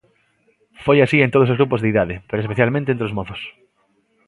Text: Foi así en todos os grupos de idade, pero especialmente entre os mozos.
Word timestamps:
Foi 0.83 0.97
así 1.01 1.17
en 1.21 1.31
todos 1.33 1.51
os 1.51 1.57
grupos 1.59 1.81
de 1.81 1.89
idade, 1.93 2.15
pero 2.27 2.39
especialmente 2.45 2.89
entre 2.91 3.07
os 3.07 3.15
mozos. 3.17 3.41